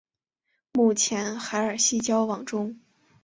[0.73, 2.75] 目前与海尔希交往中。